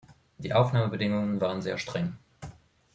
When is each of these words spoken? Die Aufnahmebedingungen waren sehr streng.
Die 0.39 0.51
Aufnahmebedingungen 0.53 1.39
waren 1.41 1.61
sehr 1.61 1.77
streng. 1.77 2.17